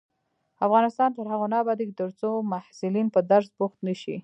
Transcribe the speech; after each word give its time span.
افغانستان 0.65 1.09
تر 1.17 1.25
هغو 1.31 1.45
نه 1.53 1.57
ابادیږي، 1.63 1.93
ترڅو 2.01 2.29
محصلین 2.51 3.07
په 3.15 3.19
درس 3.31 3.47
بوخت 3.57 3.77
نشي. 3.87 4.15